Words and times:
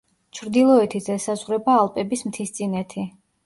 ჩრდილოეთით 0.37 1.11
ესაზღვრება 1.17 1.77
ალპების 1.85 2.27
მთისწინეთი. 2.33 3.09